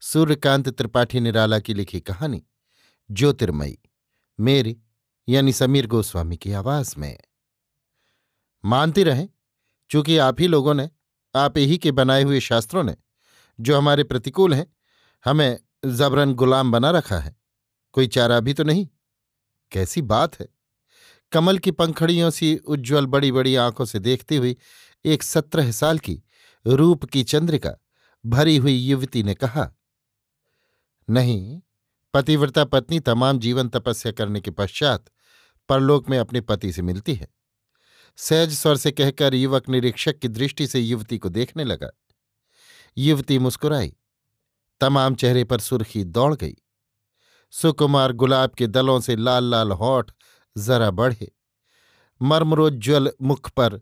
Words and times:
सूर्यकांत 0.00 0.68
त्रिपाठी 0.68 1.20
निराला 1.20 1.58
की 1.58 1.74
लिखी 1.74 2.00
कहानी, 2.00 2.44
ज्योतिर्मयी, 3.10 3.78
मेरी, 4.40 4.80
यानी 5.28 5.52
समीर 5.52 5.86
गोस्वामी 5.86 6.36
की 6.36 6.52
आवाज़ 6.52 6.94
में। 6.98 7.20
मानती 8.64 9.02
रहें, 9.02 9.28
चूँकि 9.90 10.18
आप 10.18 10.40
ही 10.40 10.46
लोगों 10.46 10.74
ने, 10.74 10.90
आप 11.34 11.58
ही 11.58 11.78
के 11.78 11.92
बनाए 11.92 12.22
हुए 12.22 12.40
शास्त्रों 12.40 12.84
ने, 12.84 12.96
जो 13.60 13.76
हमारे 13.76 14.04
प्रतिकूल 14.04 14.54
हैं, 14.54 14.76
हमें 15.24 15.58
जबरन 15.86 16.34
गुलाम 16.34 16.72
बना 16.72 16.90
रखा 16.90 17.18
है। 17.18 17.36
कोई 17.92 18.06
चारा 18.06 18.40
भी 18.40 18.54
तो 18.54 18.64
नहीं? 18.64 18.88
कैसी 19.72 20.02
बात 20.02 20.40
है। 20.40 20.48
कमल 21.32 21.58
की 21.58 21.70
पंखड़ियों 21.70 22.30
सी 22.30 22.56
उज्ज्वल 22.56 23.06
बड़ी 23.06 23.32
बड़ी 23.32 23.56
आँखों 23.56 23.84
से 23.84 23.98
देखती 23.98 24.36
हुई 24.36 24.56
एक 25.04 25.22
सत्रह 25.22 25.70
साल 25.70 25.98
की 25.98 26.22
रूप 26.66 27.04
की 27.04 27.24
चंद्रिका, 27.24 27.74
भरी 28.26 28.56
हुई 28.56 28.72
युवती 28.72 29.22
ने 29.22 29.34
कहा 29.34 29.72
नहीं, 31.10 31.60
पतिव्रता 32.14 32.64
पत्नी 32.64 33.00
तमाम 33.00 33.38
जीवन 33.38 33.68
तपस्या 33.68 34.12
करने 34.12 34.40
के 34.40 34.50
पश्चात 34.50 35.04
परलोक 35.68 36.10
में 36.10 36.18
अपने 36.18 36.40
पति 36.40 36.72
से 36.72 36.82
मिलती 36.82 37.14
है। 37.14 37.28
सहज 38.16 38.52
स्वर 38.52 38.76
से 38.76 38.90
कहकर 38.90 39.34
युवक 39.34 39.68
निरीक्षक 39.68 40.18
की 40.18 40.28
दृष्टि 40.28 40.66
से 40.66 40.80
युवती 40.80 41.18
को 41.18 41.28
देखने 41.28 41.64
लगा। 41.64 41.90
युवती 42.98 43.38
मुस्कुराई। 43.38 43.96
तमाम 44.80 45.14
चेहरे 45.14 45.44
पर 45.44 45.60
सुर्खी 45.60 46.04
दौड़ 46.04 46.34
गई। 46.34 46.54
सुकुमार 47.50 48.12
गुलाब 48.12 48.50
के 48.50 48.66
दलों 48.66 49.00
से 49.00 49.16
लाल 49.16 49.44
लाल 49.44 49.72
होठ 49.72 50.12
जरा 50.58 50.90
बढ़े। 50.90 51.32
मर्मरोज्ज्वल 52.22 53.12
मुख 53.22 53.50
पर 53.50 53.78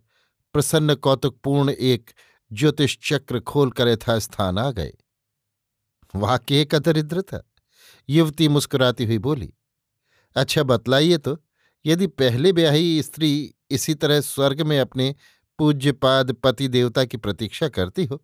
प्रसन्न 0.52 0.95
कौतुकपूर्ण 0.95 1.70
एक 1.70 2.11
ज्योतिष 2.52 2.98
चक्र 3.02 3.41
खोलकर 3.41 3.89
यथास्थान 3.89 4.58
आ 4.58 4.70
गए। 4.70 4.92
वाक्य 6.16 6.64
का 6.64 6.78
दरिद्र 6.78 7.22
था 7.22 7.42
युवती 8.08 8.48
मुस्कुराती 8.48 9.04
हुई 9.04 9.18
बोली 9.18 9.52
अच्छा 10.36 10.62
बतलाइए 10.62 11.18
तो 11.18 11.36
यदि 11.86 12.06
पहले 12.06 12.52
ब्याही 12.52 13.02
स्त्री 13.02 13.54
इसी 13.70 13.94
तरह 13.94 14.20
स्वर्ग 14.20 14.60
में 14.62 14.78
अपने 14.80 15.14
पूज्यपाद 15.58 16.32
पति 16.32 16.68
देवता 16.68 17.04
की 17.04 17.16
प्रतीक्षा 17.16 17.68
करती 17.68 18.05
हो, 18.05 18.22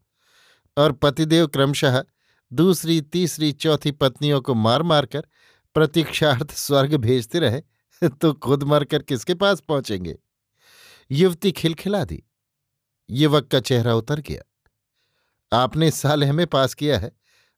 और 0.77 0.93
पतिदेव 0.93 1.47
क्रमशः 1.47 2.05
दूसरी, 2.53 3.01
तीसरी, 3.01 3.53
चौथी 3.53 3.91
पत्नियों 3.91 4.41
को 4.41 4.55
मार 4.55 4.83
मारकर 4.83 5.27
प्रतीक्षार्थ 5.75 6.53
स्वर्ग 6.53 6.95
भेजते 6.95 7.39
रहे 7.39 7.63
तो 8.03 8.33
खुद 8.35 8.63
मरकर 8.63 9.03
किसके 9.03 9.35
पास 9.35 9.61
पहुँचेंगे? 9.61 10.17
युवती 11.11 11.53
खिलखिला 11.53 12.05
दी। 12.05 12.23
युवक 13.11 13.47
का 13.47 13.61
चेहरा 13.61 13.95
उतर 13.95 14.21
गया। 14.21 14.43
आपने 15.53 15.91
साल 15.91 16.25
हमें 16.25 16.47
पास 16.47 16.75
किया 16.75 16.99
है 16.99 17.13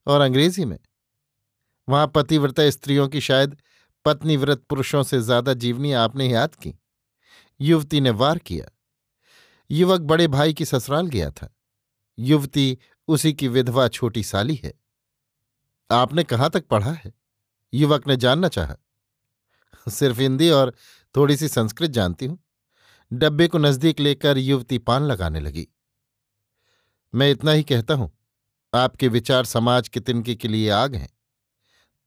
और 0.07 0.21
अंग्रेज़ी 0.21 0.65
में। 0.65 0.79
वहाँ 1.89 2.13
पतिव्रता 2.15 2.71
स्त्रियों 2.71 3.09
की 3.09 3.21
शायद 3.21 3.57
पत्नीव्रत 4.05 4.63
पुरुषों 4.63 5.03
से 5.03 5.21
ज़्यादा 5.21 5.55
जीवनी 5.55 5.93
आपने 5.93 6.29
याद 6.29 6.55
की। 6.55 6.75
युवती 7.61 8.01
ने 8.01 8.11
वार 8.11 8.39
किया। 8.39 8.67
युवक 9.71 10.01
बड़े 10.01 10.29
भाई 10.29 10.55
की 10.55 10.65
ससुराल 10.65 11.07
गया 11.07 11.31
था। 11.31 11.55
युवती 12.19 12.79
उसी 13.09 13.33
की 13.33 13.49
विधवा 13.49 13.89
छोटी 13.89 14.23
साली 14.23 14.55
है। 14.55 14.73
आपने 15.91 16.25
कहाँ 16.25 16.51
तक 16.51 16.67
पढ़ा 16.67 16.93
है? 16.93 17.13
युवक 17.75 18.09
ने 18.09 18.17
जानना 18.17 18.49
चाहा। 18.49 18.77
सिर्फ़ 19.91 20.21
हिंदी 20.21 20.51
और 20.51 20.73
थोड़ी 21.17 21.37
सी 21.37 21.49
संस्कृत 21.49 21.91
जानती 21.91 22.27
हूँ। 22.27 22.39
डब्बे 23.13 23.49
को 23.49 23.59
नज़दीक 23.59 24.01
लेकर 24.01 24.39
युवती 24.39 24.79
पान 24.79 25.03
लगाने 25.03 25.41
लगी। 25.41 25.69
मैं 27.15 27.31
इतना 27.31 27.53
ही 27.53 27.63
कहता 27.63 27.95
हूँ। 27.95 28.11
आपके 28.73 29.09
विचार 29.09 29.45
समाज 29.45 29.89
के 29.89 30.01
तिनके 30.01 30.35
के 30.35 30.49
लिए 30.49 30.69
आग 30.71 30.95
हैं। 30.95 31.09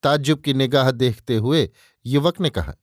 ताज्जुब 0.04 0.40
की 0.40 0.54
निगाह 0.54 0.92
देखते 0.92 1.36
हुए 1.36 1.70
युवक 2.06 2.40
ने 2.42 2.50
कहा, 2.50 2.74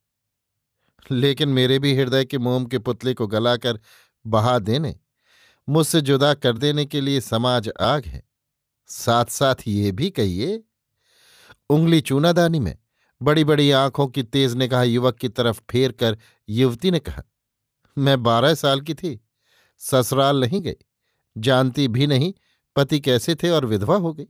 लेकिन 1.11 1.49
मेरे 1.49 1.79
भी 1.79 1.95
हृदय 1.97 2.25
के 2.25 2.39
मोम 2.39 2.65
के 2.65 2.79
पुतले 2.79 3.15
को 3.15 3.27
गलाकर 3.27 3.81
बहा 4.25 4.59
देने, 4.59 4.95
मुझसे 5.69 6.01
जुदा 6.01 6.33
कर 6.35 6.59
देने 6.59 6.85
के 6.87 7.01
लिए 7.01 7.21
समाज 7.21 7.71
आग 7.81 8.05
है। 8.05 8.23
साथ 8.91 9.25
साथ 9.25 9.67
ये 9.67 9.93
भी 9.93 10.11
कहिए, 10.11 10.63
उंगली 11.71 12.01
चूनादानी 12.01 12.61
में 12.61 12.77
बड़ी 13.21 13.45
बड़ी 13.45 13.71
आँखों 13.71 14.07
की 14.07 14.23
तेज 14.23 14.55
निगाह 14.55 14.83
युवक 14.83 15.17
की 15.17 15.29
तरफ़ 15.29 15.61
फेर 15.71 15.93
कर 15.93 16.17
युवती 16.49 16.91
ने 16.91 16.99
कहा, 16.99 17.23
मैं 17.97 18.23
बारह 18.23 18.55
साल 18.55 18.81
की 18.81 18.95
थी, 18.95 19.21
ससुराल 19.81 20.41
नहीं 20.41 20.61
गई, 20.63 20.77
जानती 21.37 21.87
भी 21.89 22.07
नहीं 22.07 22.33
पति 22.77 23.01
कैसे 23.01 23.35
थे 23.35 23.51
और 23.51 23.67
विधवा 23.67 23.97
हो 23.97 24.13
गई। 24.13 24.27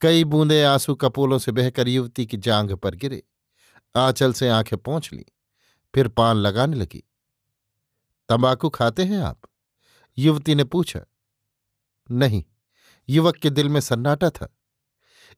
कई 0.00 0.24
बूंदे 0.24 0.62
आँसू 0.62 0.94
कपोलों 0.94 1.38
से 1.38 1.52
बहकर 1.52 1.88
युवती 1.88 2.26
की 2.26 2.36
जांग 2.36 2.70
पर 2.70 2.94
गिरे। 2.94 3.22
आंचल 3.96 4.32
से 4.32 4.48
आँखें 4.48 4.78
पहुँच 4.78 5.10
ली, 5.12 5.24
फिर 5.94 6.08
पान 6.08 6.36
लगाने 6.36 6.76
लगी। 6.76 7.04
तंबाकू 8.28 8.68
खाते 8.68 9.04
हैं 9.04 9.18
आप? 9.18 9.40
युवती 10.18 10.54
ने 10.54 10.64
पूछा। 10.64 11.00
नहीं, 12.10 12.44
युवक 13.08 13.36
के 13.36 13.50
दिल 13.50 13.68
में 13.68 13.80
सन्नाटा 13.80 14.30
था। 14.30 14.56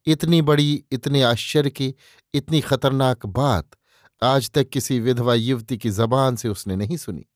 इतनी 0.06 0.42
बड़ी, 0.42 0.84
इतने 0.92 1.22
आश्चर्य 1.22 1.70
की, 1.70 1.94
इतनी 2.34 2.60
खतरनाक 2.60 3.26
बात 3.26 3.70
आज 4.22 4.50
तक 4.50 4.68
किसी 4.68 5.00
विधवा 5.00 5.34
युवती 5.34 5.78
की 5.78 5.90
जबान 5.90 6.36
से 6.36 6.48
उसने 6.48 6.76
नहीं 6.76 6.96
सुनी। 6.96 7.26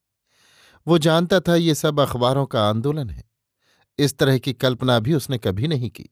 वो 0.86 0.98
जानता 0.98 1.40
था 1.40 1.54
ये 1.54 1.74
सब 1.74 2.00
अखबारों 2.00 2.46
का 2.46 2.68
आंदोलन 2.68 3.10
है। 3.10 3.31
इस 3.98 4.18
तरह 4.18 4.38
की 4.38 4.52
कल्पना 4.52 4.98
भी 4.98 5.14
उसने 5.14 5.38
कभी 5.38 5.68
नहीं 5.68 5.90
की। 5.90 6.10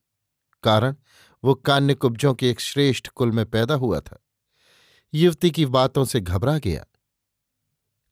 कारण, 0.62 0.96
वो 1.44 1.54
कान्य 1.54 1.94
कुब्जों 1.94 2.34
के 2.34 2.50
एक 2.50 2.60
श्रेष्ठ 2.60 3.08
कुल 3.08 3.32
में 3.32 3.46
पैदा 3.46 3.74
हुआ 3.74 4.00
था। 4.00 4.18
युवती 5.14 5.50
की 5.50 5.66
बातों 5.66 6.04
से 6.04 6.20
घबरा 6.20 6.58
गया। 6.58 6.86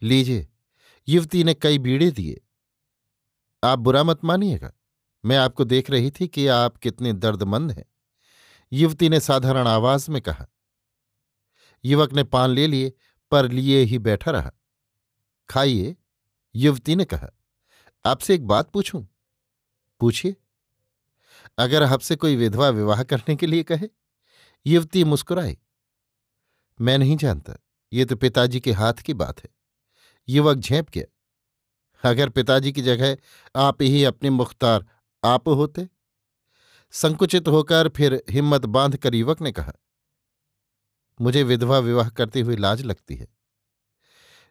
लीजिए, 0.02 0.48
युवती 1.08 1.44
ने 1.44 1.54
कई 1.54 1.78
बीड़े 1.78 2.10
दिए। 2.10 2.40
आप 3.64 3.78
बुरा 3.78 4.02
मत 4.02 4.24
मानिएगा। 4.24 4.72
मैं 5.24 5.36
आपको 5.36 5.64
देख 5.64 5.90
रही 5.90 6.10
थी 6.10 6.28
कि 6.28 6.46
आप 6.46 6.76
कितने 6.76 7.12
दर्दमंद 7.12 7.72
हैं। 7.72 7.84
युवती 8.72 9.08
ने 9.08 9.20
साधारण 9.20 9.68
आवाज़ 9.68 10.10
में 10.10 10.22
कहा। 10.22 10.46
युवक 11.84 12.12
ने 12.12 12.24
पान 12.24 12.50
ले 12.50 12.66
लिए, 12.66 12.92
पर 13.30 13.50
लिए 13.50 13.82
ही 13.82 13.98
बैठा 13.98 14.30
रहा। 14.30 14.52
खाइए, 15.48 15.96
युवती 16.54 16.96
ने 16.96 17.04
कहा। 17.04 17.28
आपसे 18.06 18.34
एक 18.34 18.46
बात 18.46 18.70
पूछूँ? 18.70 19.17
पूछिए। 20.00 20.36
अगर 21.58 21.82
आपसे 21.82 22.16
कोई 22.16 22.36
विधवा 22.36 22.68
विवाह 22.68 23.02
करने 23.02 23.36
के 23.36 23.46
लिए 23.46 23.62
कहे, 23.62 23.88
युवती 24.66 25.04
मुस्कुराई 25.04 25.58
मैं 26.78 26.98
नहीं 26.98 27.16
जानता, 27.16 27.54
ये 27.92 28.04
तो 28.04 28.16
पिताजी 28.16 28.60
के 28.60 28.72
हाथ 28.72 28.94
की 28.94 29.14
बात 29.14 29.40
है। 29.40 29.48
युवक 30.28 30.58
झेप 30.58 30.90
गया। 30.90 31.04
अगर 32.04 32.28
पिताजी 32.28 32.72
की 32.72 32.82
जगह 32.82 33.16
आप 33.56 33.82
ही 33.82 34.04
अपने 34.04 34.30
मुख्तार 34.30 34.86
आप 35.24 35.48
होते? 35.48 35.88
संकुचित 36.94 37.48
होकर 37.48 37.88
फिर 37.88 38.22
हिम्मत 38.30 38.66
बाँध 38.66 38.96
कर 38.96 39.14
युवक 39.14 39.40
ने 39.40 39.52
कहा, 39.52 39.72
मुझे 41.20 41.42
विधवा 41.42 41.78
विवाह 41.78 42.08
करती 42.08 42.40
हुई 42.40 42.56
लाज 42.56 42.82
लगती 42.82 43.16
है। 43.16 43.26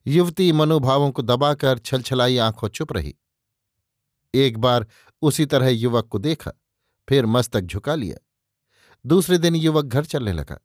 युवती 0.05 0.51
मनोभावों 0.51 1.11
को 1.11 1.21
दबाकर 1.21 1.79
छलछलाई 1.79 2.37
आँखों 2.37 2.67
चुप 2.69 2.93
रही। 2.93 3.15
एक 4.33 4.57
बार 4.57 4.85
उसी 5.21 5.45
तरह 5.45 5.67
युवक 5.67 6.07
को 6.07 6.17
देखा, 6.17 6.51
फिर 7.09 7.25
मस्तक 7.25 7.61
झुका 7.61 7.95
लिया। 7.95 8.27
दूसरे 9.05 9.37
दिन 9.37 9.55
युवक 9.55 9.85
घर 9.85 10.05
चलने 10.05 10.33
लगा। 10.33 10.59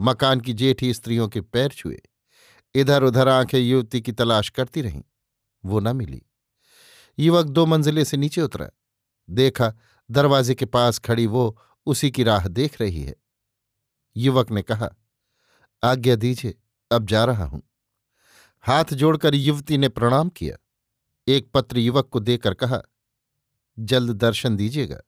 मकान 0.00 0.40
की 0.40 0.52
जेठी 0.52 0.94
स्त्रियों 0.94 1.28
के 1.28 1.40
पैर 1.40 1.70
छुए। 1.70 2.02
इधर 2.74 3.02
उधर 3.02 3.28
आँखें 3.28 3.58
युवती 3.58 4.00
की 4.00 4.12
तलाश 4.12 4.48
करती 4.48 4.80
रहीं। 4.82 5.02
वो 5.64 5.80
न 5.80 5.96
मिली। 5.96 6.22
युवक 7.18 7.46
दो 7.46 7.66
मंजिले 7.66 8.04
से 8.04 8.16
नीचे 8.16 8.42
उतरा। 8.42 8.70
देखा, 9.30 9.74
दरवाजे 10.10 10.54
के 10.54 10.64
पास 10.64 10.98
खड़ी 10.98 11.26
वो 11.26 11.62
उसी 11.86 12.10
की 12.10 12.22
राह 12.22 12.48
देख 12.48 12.80
रही 12.80 13.02
है। 13.02 13.16
युवक 14.16 14.50
ने 14.50 14.62
कहा, 14.62 14.90
आज्ञा 15.84 16.16
दीजिए, 16.16 16.58
अब 16.92 17.06
जा 17.06 17.24
रहा 17.24 17.44
हूँ। 17.44 17.62
हाथ 18.60 18.84
जोड़कर 18.84 19.34
युवती 19.34 19.78
ने 19.78 19.88
प्रणाम 19.88 20.28
किया। 20.28 20.56
एक 21.28 21.50
पत्र 21.54 21.78
युवक 21.78 22.08
को 22.08 22.20
देकर 22.20 22.54
कहा 22.54 22.82
जल्द 23.80 24.10
दर्शन 24.10 24.56
दीजिएगा। 24.56 25.00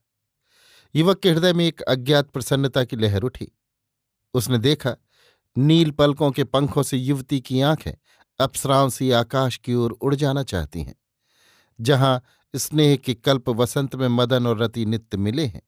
युवक 0.95 1.19
के 1.19 1.31
हृदय 1.31 1.53
में 1.53 1.65
एक 1.65 1.81
अज्ञात 1.81 2.29
प्रसन्नता 2.29 2.83
की 2.83 2.95
लहर 2.95 3.21
उठी। 3.21 3.51
उसने 4.33 4.57
देखा, 4.57 4.95
नील 5.55 5.91
पलकों 5.91 6.31
के 6.31 6.43
पंखों 6.43 6.83
से 6.83 6.97
युवती 6.97 7.39
की 7.39 7.61
आँखें 7.61 7.91
अप्सराओं 8.39 8.89
सी 8.89 9.11
आकाश 9.11 9.57
की 9.57 9.73
ओर 9.73 9.91
उड़ 9.91 10.15
जाना 10.15 10.43
चाहती 10.43 10.81
हैं, 10.81 10.95
जहाँ 11.79 12.21
स्नेह 12.53 12.95
के 12.95 13.13
कल्प 13.13 13.49
वसंत 13.49 13.95
में 13.95 14.07
मदन 14.07 14.47
और 14.47 14.61
रति 14.61 14.85
नित्य 14.85 15.17
मिले 15.17 15.45
हैं, 15.45 15.61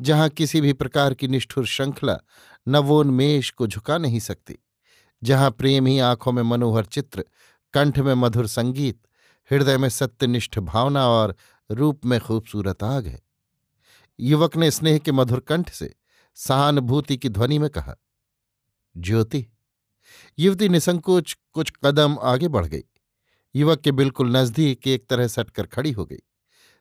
जहाँ 0.00 0.28
किसी 0.28 0.60
भी 0.60 0.72
प्रकार 0.72 1.14
की 1.14 1.28
निष्ठुर 1.28 1.66
श्रृंखला 1.66 2.18
नवोन्मेष 2.66 3.50
को 3.50 3.66
झुका 3.66 3.98
नहीं 3.98 4.20
सकती, 4.20 4.58
जहाँ 5.22 5.50
प्रेम 5.50 5.86
ही 5.86 5.98
आँखों 5.98 6.32
में 6.32 6.42
मनोहर 6.42 6.84
चित्र, 6.84 7.24
कंठ 7.74 7.98
में 7.98 8.14
मधुर 8.14 8.46
संगीत, 8.46 9.00
हृदय 9.50 9.78
में 9.78 9.88
सत्यनिष्ठ 9.88 10.58
भावना 10.58 11.06
और 11.08 11.36
रूप 11.70 12.06
में 12.06 12.20
खूबसूरत 12.20 12.82
आग 12.82 13.06
है। 13.06 13.20
युवक 14.20 14.56
ने 14.56 14.70
स्नेह 14.70 14.98
के 14.98 15.12
मधुर 15.12 15.40
कंठ 15.40 15.70
से 15.70 15.94
सहानुभूति 16.34 17.16
की 17.16 17.28
ध्वनि 17.28 17.58
में 17.58 17.70
कहा, 17.70 17.96
ज्योति, 18.96 19.46
युवती 20.38 20.68
निसंकोच 20.68 21.36
कुछ 21.52 21.72
कदम 21.84 22.18
आगे 22.22 22.48
बढ़ 22.48 22.66
गई। 22.66 22.82
युवक 23.54 23.80
के 23.80 23.92
बिल्कुल 23.92 24.36
नज़दीक 24.36 24.86
एक 24.86 25.06
तरह 25.06 25.26
सटकर 25.26 25.66
खड़ी 25.66 25.92
हो 25.92 26.04
गई। 26.04 26.20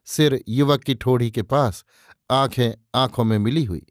सिर 0.05 0.43
युवक 0.47 0.83
की 0.83 0.95
ठोड़ी 0.95 1.31
के 1.31 1.41
पास 1.41 1.85
आँखें 2.31 2.71
आँखों 2.95 3.23
में 3.23 3.37
मिली 3.37 3.63
हुई। 3.63 3.85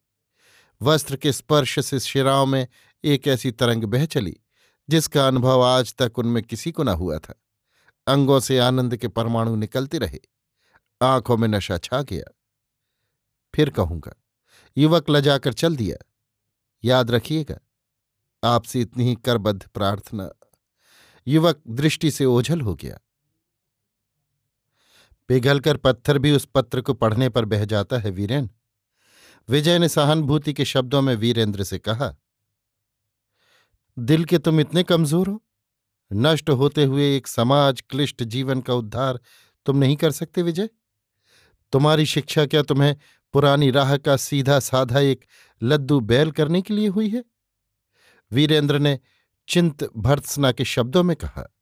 वस्त्र 0.83 1.17
के 1.17 1.33
स्पर्श 1.33 1.79
से 1.85 2.01
शिराओं 2.01 2.47
में 2.47 2.67
एक 3.05 3.29
ऐसी 3.29 3.51
तरंग 3.51 3.85
बह 3.85 4.07
चली, 4.07 4.37
जिसका 4.91 5.27
अनुभव 5.27 5.63
आज 5.63 5.95
तक 5.95 6.19
उनमें 6.19 6.43
किसी 6.43 6.73
को 6.73 6.83
न 6.83 6.89
हुआ 6.89 7.19
था। 7.19 7.35
अंगों 8.07 8.41
से 8.41 8.59
आनंद 8.59 8.97
के 8.97 9.09
परमाणु 9.09 9.57
निकलते 9.57 9.99
रहे। 9.99 10.21
आँखों 11.01 11.37
में 11.37 11.49
नशा 11.49 11.79
छा 11.79 12.03
गया। 12.03 12.33
फिर 13.55 13.71
कहूँगा, 13.71 14.15
युवक 14.77 15.11
लजाकर 15.11 15.53
चल 15.53 15.77
दिया, 15.77 15.97
याद 16.85 17.11
रखिएगा, 17.11 17.59
आपसे 18.43 18.81
इतनी 18.81 19.05
ही 19.05 19.15
करबद्ध 19.15 19.63
प्रार्थना। 19.65 20.31
युवक 21.27 21.63
दृष्टि 21.69 22.11
से 22.11 22.25
ओझल 22.25 22.61
हो 22.61 22.75
गया। 22.75 22.99
पिघलकर 25.29 25.77
पत्थर 25.77 26.19
भी 26.19 26.33
उस 26.33 26.45
पत्र 26.55 26.81
को 26.81 26.95
पढ़ने 26.95 27.29
पर 27.29 27.45
बह 27.45 27.65
जाता 27.65 27.99
है 27.99 28.11
वीरेन। 28.11 28.49
विजय 29.49 29.79
ने 29.79 29.89
सहानुभूति 29.89 30.53
के 30.53 30.65
शब्दों 30.65 31.03
में 31.03 31.15
वीरेंद्र 31.17 31.65
से 31.65 31.79
कहा, 31.79 32.15
दिल 33.97 34.25
के 34.25 34.39
तुम 34.39 34.61
इतने 34.61 34.83
कमज़ोर 34.83 35.29
हो? 35.29 35.43
नष्ट 36.11 36.51
होते 36.51 36.85
हुए 36.85 37.17
एक 37.17 37.27
समाज 37.27 37.81
क्लिष्ट 37.81 38.23
जीवन 38.25 38.61
का 38.61 38.75
उद्धार 38.75 39.21
तुम 39.67 39.77
नहीं 39.77 39.97
कर 39.97 40.11
सकते 40.11 40.43
विजय? 40.43 40.69
तुम्हारी 41.73 42.07
शिक्षा 42.07 42.47
क्या 42.47 42.63
तुम्हें 42.63 42.97
पुरानी 43.33 43.71
राह 43.71 43.97
का 43.97 44.17
सीधा 44.17 44.59
साधा 44.61 45.01
एक 45.01 45.25
लद्दू 45.63 46.01
बैल 46.01 46.31
करने 46.31 46.63
के 46.63 46.75
लिए 46.75 46.89
हुई 46.89 47.09
है? 47.09 47.25
वीरेंद्र 48.33 48.79
ने 48.79 48.99
चिंत 49.49 49.85
भर्त्सना 49.97 50.53
के 50.53 50.65
शब्दों 50.65 51.03
में 51.03 51.17
कहा, 51.17 51.55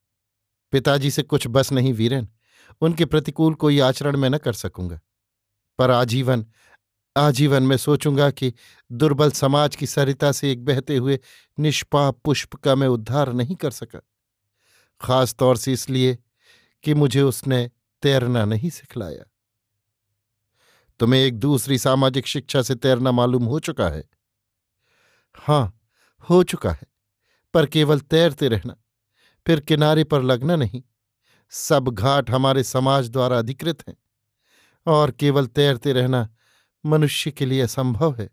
पिताजी 0.73 1.11
से 1.11 1.23
कुछ 1.23 1.47
बस 1.47 1.73
नहीं 1.73 1.93
वीरेन, 1.93 2.29
उनके 2.81 3.05
प्रतिकूल 3.05 3.55
कोई 3.55 3.81
आचरण 3.81 4.17
मैं 4.17 4.31
न 4.31 4.38
कर 4.38 4.53
सकूँगा, 4.53 5.00
पर 5.79 5.91
आजीवन 5.91 6.47
आजीवन 7.17 7.62
में 7.62 7.76
सोचूँगा 7.76 8.31
कि 8.31 8.53
दुर्बल 8.93 9.31
समाज 9.31 9.76
की 9.76 9.87
सरिता 9.87 10.32
से 10.32 10.53
एक 10.53 10.64
बहते 10.64 10.97
हुए 10.97 11.19
निष्पाप 11.58 12.19
पुष्प 12.25 12.55
का 12.55 12.75
मैं 12.75 12.88
उद्धार 12.88 13.32
नहीं 13.32 13.56
कर 13.56 13.70
सका 13.70 14.00
खास 15.00 15.35
तौर 15.35 15.56
से 15.56 15.73
इसलिए 15.73 16.19
कि 16.85 16.94
मुझे 16.94 17.23
उसने 17.23 17.70
तैरना 18.03 18.44
नहीं 18.44 18.70
सिखलाया। 18.70 19.25
तुम्हें 21.00 21.20
एक 21.20 21.38
दूसरी 21.38 21.78
सामाजिक 21.78 22.26
शिक्षा 22.26 22.62
से 22.62 22.75
तैरना 22.75 23.12
मालूम 23.12 23.44
हो 23.44 23.58
चुका 23.60 23.88
है? 23.88 24.02
हाँ, 25.34 25.81
हो 26.28 26.43
चुका 26.43 26.70
है, 26.70 26.87
पर 27.54 27.66
केवल 27.66 28.00
तैरते 28.00 28.48
रहना, 28.48 28.76
फिर 29.46 29.60
किनारे 29.60 30.04
पर 30.04 30.22
लगना 30.22 30.56
नहीं। 30.56 30.82
सब 31.52 31.88
घाट 31.88 32.31
हमारे 32.31 32.62
समाज 32.62 33.08
द्वारा 33.08 33.38
अधिकृत 33.38 33.88
हैं, 33.88 33.96
और 34.87 35.10
केवल 35.10 35.46
तैरते 35.46 35.93
रहना 35.93 36.28
मनुष्य 36.84 37.31
के 37.31 37.46
लिए 37.46 37.60
असंभव 37.60 38.14
है। 38.14 38.28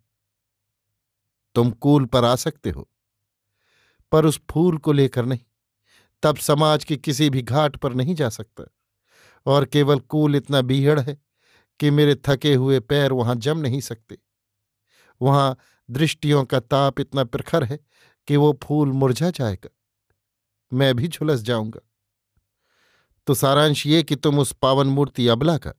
तुम 1.55 1.71
कूल 1.71 2.05
पर 2.05 2.25
आ 2.25 2.35
सकते 2.35 2.69
हो, 2.69 2.89
पर 4.11 4.25
उस 4.25 4.39
फूल 4.51 4.77
को 4.77 4.91
लेकर 4.91 5.25
नहीं। 5.25 5.39
तब 6.23 6.37
समाज 6.37 6.83
के 6.83 6.97
किसी 6.97 7.29
भी 7.29 7.41
घाट 7.41 7.75
पर 7.75 7.93
नहीं 7.93 8.15
जा 8.15 8.29
सकता, 8.29 8.63
और 9.45 9.65
केवल 9.65 9.99
कूल 9.99 10.35
इतना 10.35 10.61
बीहड़ 10.61 10.99
है 10.99 11.17
कि 11.79 11.91
मेरे 11.91 12.15
थके 12.15 12.53
हुए 12.53 12.79
पैर 12.79 13.11
वहाँ 13.11 13.35
जम 13.35 13.57
नहीं 13.57 13.81
सकते। 13.81 14.17
वहाँ 15.21 15.57
दृष्टियों 15.91 16.45
का 16.45 16.59
ताप 16.59 16.99
इतना 16.99 17.23
प्रखर 17.23 17.63
है 17.63 17.79
कि 18.27 18.37
वो 18.37 18.59
फूल 18.63 18.91
मुरझा 18.91 19.29
जाएगा। 19.29 19.69
मैं 20.73 20.95
भी 20.95 21.07
झुलस 21.07 21.39
जाऊँगा। 21.39 21.79
तो 23.27 23.33
सारांश 23.33 23.87
ये 23.87 24.03
कि 24.03 24.15
तुम 24.15 24.39
उस 24.39 24.51
पावन 24.51 24.87
मूर्ति 24.87 25.27
अबला 25.27 25.57
का, 25.57 25.73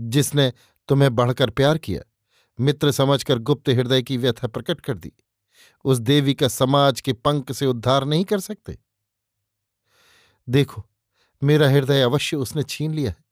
जिसने 0.00 0.52
तुम्हें 0.88 1.14
बढ़कर 1.14 1.50
प्यार 1.50 1.78
किया, 1.78 2.02
मित्र 2.60 2.90
समझकर 2.90 3.38
गुप्त 3.38 3.68
हृदय 3.68 4.02
की 4.02 4.16
व्यथा 4.16 4.46
प्रकट 4.46 4.80
कर 4.80 4.98
दी, 4.98 5.12
उस 5.84 5.98
देवी 5.98 6.34
का 6.34 6.48
समाज 6.48 7.00
के 7.00 7.12
पंख 7.12 7.52
से 7.52 7.66
उद्धार 7.66 8.04
नहीं 8.04 8.24
कर 8.24 8.40
सकते? 8.40 8.78
देखो, 10.48 10.86
मेरा 11.42 11.68
हृदय 11.68 12.02
अवश्य 12.02 12.36
उसने 12.36 12.62
छीन 12.62 12.94
लिया 12.94 13.10
है। 13.10 13.23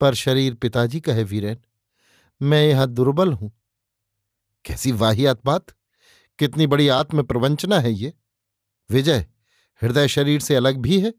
पर 0.00 0.14
शरीर 0.14 0.54
पिताजी 0.54 1.00
का 1.00 1.12
है 1.12 1.24
वीरेन। 1.24 1.58
मैं 2.42 2.68
यहाँ 2.68 2.88
दुर्बल 2.88 3.32
हूँ। 3.32 3.52
कैसी 4.64 4.92
वाहियात 4.92 5.40
बात! 5.44 5.66
कितनी 6.38 6.66
बड़ी 6.66 6.88
आत्म 6.88 7.22
प्रवंचना 7.22 7.80
है 7.80 7.92
ये। 7.92 8.14
विजय, 8.90 9.26
हृदय 9.82 10.08
शरीर 10.08 10.40
से 10.40 10.54
अलग 10.54 10.76
भी 10.76 11.00
है। 11.00 11.14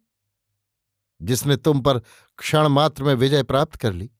जिसने 1.22 1.58
तुम 1.58 1.82
पर 1.82 2.00
क्षण 2.38 2.68
मात्र 2.68 3.04
में 3.04 3.16
विजय 3.16 3.44
प्राप्त 3.44 3.76
कर 3.76 3.94
ली, 3.94 4.12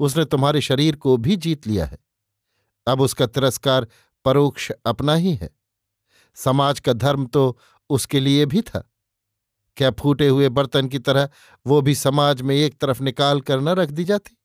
उसने 0.00 0.24
तुम्हारे 0.24 0.60
शरीर 0.60 0.96
को 0.96 1.16
भी 1.16 1.36
जीत 1.36 1.66
लिया 1.66 1.84
है। 1.86 1.98
अब 2.86 3.00
उसका 3.00 3.26
तिरस्कार 3.26 3.88
परोक्ष 4.24 4.72
अपना 4.86 5.14
ही 5.14 5.34
है। 5.34 5.50
समाज 6.34 6.80
का 6.80 6.92
धर्म 6.92 7.26
तो 7.26 7.58
उसके 7.90 8.20
लिए 8.20 8.46
भी 8.46 8.62
था। 8.62 8.93
क्या 9.76 9.90
फूटे 9.90 10.28
हुए 10.28 10.48
बर्तन 10.48 10.88
की 10.88 10.98
तरह 10.98 11.28
वो 11.66 11.82
भी 11.82 11.94
समाज 11.94 12.42
में 12.42 12.56
एक 12.56 12.78
तरफ़ 12.78 13.02
निकाल 13.02 13.40
कर 13.40 13.60
न 13.60 13.68
रख 13.68 13.90
दी 13.90 14.04
जाती? 14.04 14.38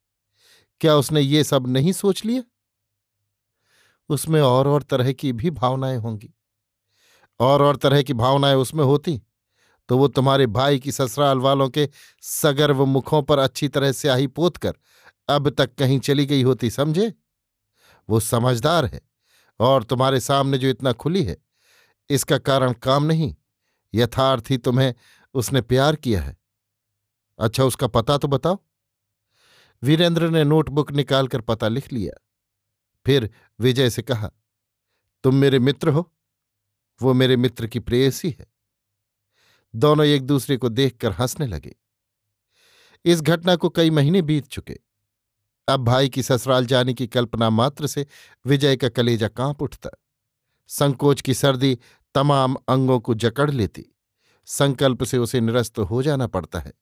क्या 0.82 0.96
उसने 0.96 1.22
ये 1.22 1.44
सब 1.44 1.68
नहीं 1.68 1.92
सोच 1.92 2.26
लिया? 2.26 2.44
उसमें 4.10 4.42
और 4.42 4.68
और 4.68 4.84
तरह 4.84 5.12
की 5.12 5.34
भी 5.34 5.50
भावनाएँ 5.50 5.98
होंगी। 5.98 6.34
और 7.40 7.62
और 7.62 7.76
तरह 7.76 8.02
की 8.02 8.14
भावनाएँ 8.14 8.56
उसमें 8.56 8.84
होती? 8.84 9.22
तो 9.90 9.98
वो 9.98 10.08
तुम्हारे 10.08 10.48
भाई 10.48 10.80
की 10.80 10.92
ससुराल 10.92 11.38
वालों 11.38 11.70
के 11.70 11.90
सगर्व 12.22 12.86
मुखों 12.86 13.22
पर 13.24 13.40
अच्छी 13.40 13.68
तरह 13.68 13.92
से 13.92 14.10
आही 14.10 14.28
पोत 14.28 14.58
कर 14.58 14.74
अब 15.30 15.50
तक 15.50 15.76
कहीं 15.76 16.00
चली 16.00 16.26
गई 16.26 16.44
होती, 16.44 16.70
समझे? 16.70 17.14
वो 18.10 18.20
समझदार 18.20 18.86
है 18.86 19.02
और 19.60 19.84
तुम्हारे 19.84 20.20
सामने 20.20 20.58
जो 20.58 20.68
इतना 20.68 20.92
खुली 20.94 21.24
है, 21.24 21.38
इसका 22.10 22.38
कारण 22.38 22.74
काम 22.74 23.04
नहीं। 23.04 23.36
यथार्थ 23.94 24.44
ही 24.50 24.58
तुम्हें 24.58 24.94
उसने 25.34 25.62
प्यार 25.62 25.96
किया 25.96 26.22
है। 26.22 26.38
अच्छा 27.40 27.64
उसका 27.64 27.88
पता 27.88 28.18
तो 28.18 28.28
बताओ। 28.28 28.60
वीरेंद्र 29.84 30.30
ने 30.30 30.44
नोटबुक 30.44 30.92
निकालकर 30.92 31.42
पता 31.42 31.68
लिख 31.68 31.94
लिया। 31.94 32.26
फिर 33.06 33.30
विजय 33.60 33.90
से 33.90 34.02
कहा, 34.02 34.32
तुम 35.24 35.36
मेरे 35.36 35.60
मित्र 35.60 35.90
हो। 35.90 36.14
वो 37.02 37.14
मेरे 37.14 37.38
मित्र 37.38 37.68
की 37.68 37.80
प्रेयसी 37.80 38.36
है। 38.40 38.48
दोनों 39.76 40.06
एक 40.06 40.22
दूसरे 40.22 40.58
को 40.58 40.70
देखकर 40.70 41.12
हंसने 41.12 41.48
लगे। 41.48 41.76
इस 43.06 43.22
घटना 43.22 43.56
को 43.56 43.70
कई 43.70 43.90
महीने 43.90 44.22
बीत 44.22 44.48
चुके। 44.48 44.80
अब 45.68 45.84
भाई 45.84 46.10
की 46.10 46.24
ससुराल 46.24 46.66
जाने 46.66 46.94
की 46.94 47.08
कल्पना 47.08 47.50
मात्र 47.50 47.88
से 47.88 48.08
विजय 48.46 48.78
का 48.78 48.90
कलेजा 48.90 49.28
काँप 49.28 49.62
उठता। 49.62 49.90
संकोच 50.68 51.22
की 51.22 51.34
सर्दी 51.34 51.80
तमाम 52.16 52.56
अंगों 52.68 53.00
को 53.00 53.14
जकड़ 53.14 53.52
लेती। 53.52 53.86
संकल्प 54.50 55.04
से 55.04 55.18
उसे 55.18 55.42
निरस्त 55.42 55.80
हो 55.80 56.04
जाना 56.04 56.28
पड़ता 56.28 56.60
है। 56.60 56.74